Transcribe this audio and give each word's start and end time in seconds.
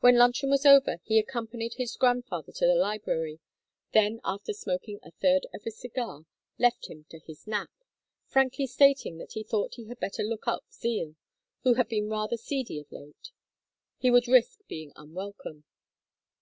When 0.00 0.16
luncheon 0.16 0.48
was 0.48 0.64
over 0.64 0.96
he 1.04 1.18
accompanied 1.18 1.74
his 1.74 1.94
grandfather 1.96 2.52
to 2.52 2.66
the 2.66 2.74
library, 2.74 3.38
then 3.92 4.18
after 4.24 4.54
smoking 4.54 4.98
a 5.02 5.10
third 5.10 5.46
of 5.52 5.60
a 5.66 5.70
cigar, 5.70 6.24
left 6.58 6.88
him 6.88 7.04
to 7.10 7.18
his 7.18 7.46
nap, 7.46 7.70
frankly 8.24 8.66
stating 8.66 9.18
that 9.18 9.32
he 9.32 9.42
thought 9.42 9.74
he 9.74 9.84
had 9.88 10.00
better 10.00 10.22
look 10.22 10.48
up 10.48 10.64
Zeal, 10.72 11.16
who 11.64 11.74
had 11.74 11.90
been 11.90 12.08
rather 12.08 12.38
seedy 12.38 12.78
of 12.78 12.90
late; 12.90 13.28
he 13.98 14.10
would 14.10 14.26
risk 14.26 14.60
being 14.68 14.90
unwelcome. 14.96 15.64